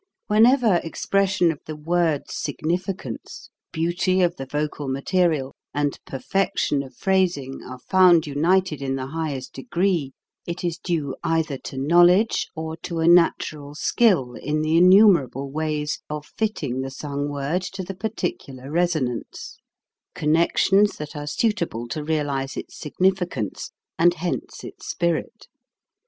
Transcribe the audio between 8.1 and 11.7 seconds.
united in the highest degree, it is due either